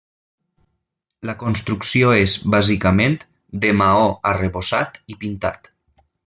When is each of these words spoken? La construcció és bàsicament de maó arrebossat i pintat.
La 1.29 1.35
construcció 1.43 2.09
és 2.21 2.33
bàsicament 2.55 3.19
de 3.67 3.75
maó 3.83 4.09
arrebossat 4.31 4.99
i 5.15 5.21
pintat. 5.27 5.71